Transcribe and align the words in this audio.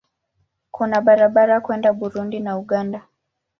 Kuna 0.71 1.01
barabara 1.01 1.55
kwenda 1.65 1.89
Burundi 1.93 2.37
na 2.39 2.57
Uganda. 2.57 3.01